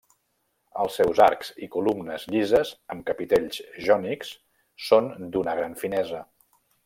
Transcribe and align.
Els 0.83 0.95
seus 0.99 1.19
arcs 1.25 1.51
i 1.67 1.69
columnes 1.75 2.25
llises 2.35 2.71
amb 2.95 3.05
capitells 3.11 3.61
jònics 3.89 4.33
són 4.89 5.13
d'una 5.37 5.57
gran 5.61 5.77
finesa. 5.85 6.25